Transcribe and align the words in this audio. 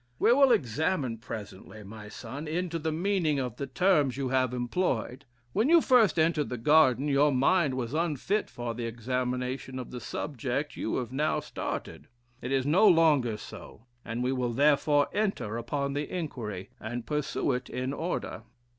"We 0.17 0.33
will 0.33 0.51
examine 0.51 1.19
presently, 1.19 1.83
my 1.83 2.09
son, 2.09 2.47
into 2.47 2.79
the 2.79 2.91
meaning 2.91 3.37
of 3.37 3.57
the 3.57 3.67
terms 3.67 4.17
you 4.17 4.29
have 4.29 4.51
employed. 4.51 5.25
When 5.53 5.69
you 5.69 5.79
first 5.79 6.17
entered 6.17 6.49
the 6.49 6.57
Garden 6.57 7.07
your 7.07 7.31
mind 7.31 7.75
was 7.75 7.93
unfit 7.93 8.49
for 8.49 8.73
the 8.73 8.87
examination 8.87 9.77
of 9.77 9.91
the 9.91 9.99
subject 10.01 10.75
you 10.75 10.95
have 10.95 11.11
now 11.11 11.39
started: 11.39 12.07
it 12.41 12.51
is 12.51 12.65
no 12.65 12.87
longer 12.87 13.37
so; 13.37 13.85
and 14.03 14.23
we 14.23 14.31
will 14.31 14.53
therefore 14.53 15.07
enter 15.13 15.55
upon 15.55 15.93
the 15.93 16.09
inquiry, 16.11 16.71
and 16.79 17.05
pursue 17.05 17.51
it 17.51 17.69
in 17.69 17.93
order." 17.93 18.41